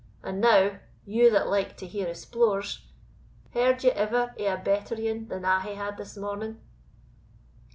[0.23, 2.85] And now, you that like to hear o' splores,
[3.53, 6.59] heard ye ever o' a better ane than I hae had this morning?"